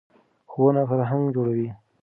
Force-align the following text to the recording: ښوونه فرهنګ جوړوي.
ښوونه 0.51 0.81
فرهنګ 0.89 1.23
جوړوي. 1.35 1.69